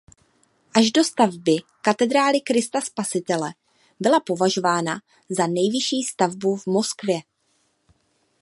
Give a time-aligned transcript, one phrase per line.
[0.79, 3.53] Až do stavby Katedrály Krista Spasitele
[3.99, 7.19] byla považována za nejvyšší stavbu v Moskvě.